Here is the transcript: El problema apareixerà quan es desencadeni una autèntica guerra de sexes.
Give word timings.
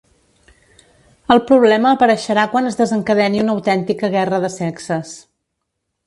El 1.33 1.41
problema 1.49 1.91
apareixerà 1.97 2.45
quan 2.53 2.69
es 2.69 2.77
desencadeni 2.79 3.43
una 3.43 3.53
autèntica 3.57 4.09
guerra 4.15 4.41
de 4.47 4.51
sexes. 4.55 5.13